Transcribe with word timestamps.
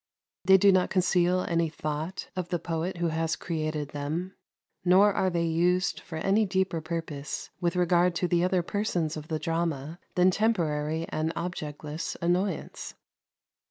They 0.43 0.57
do 0.57 0.71
not 0.71 0.89
conceal 0.89 1.41
any 1.41 1.69
thought 1.69 2.31
of 2.35 2.49
the 2.49 2.57
poet 2.57 2.97
who 2.97 3.09
has 3.09 3.35
created 3.35 3.89
them, 3.89 4.33
nor 4.83 5.13
are 5.13 5.29
they 5.29 5.45
used 5.45 5.99
for 5.99 6.15
any 6.15 6.43
deeper 6.43 6.81
purpose 6.81 7.51
with 7.61 7.75
regard 7.75 8.15
to 8.15 8.27
the 8.27 8.43
other 8.43 8.63
persons 8.63 9.15
of 9.15 9.27
the 9.27 9.37
drama 9.37 9.99
than 10.15 10.31
temporary 10.31 11.05
and 11.09 11.31
objectless 11.35 12.17
annoyance. 12.19 12.95